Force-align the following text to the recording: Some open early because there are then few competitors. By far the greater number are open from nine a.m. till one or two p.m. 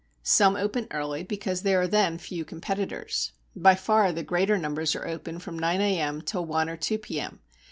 Some 0.23 0.55
open 0.55 0.87
early 0.89 1.21
because 1.21 1.61
there 1.61 1.79
are 1.79 1.87
then 1.87 2.17
few 2.17 2.43
competitors. 2.43 3.33
By 3.55 3.75
far 3.75 4.11
the 4.11 4.23
greater 4.23 4.57
number 4.57 4.83
are 4.95 5.07
open 5.07 5.37
from 5.37 5.59
nine 5.59 5.79
a.m. 5.79 6.23
till 6.23 6.43
one 6.43 6.69
or 6.69 6.75
two 6.75 6.97
p.m. 6.97 7.39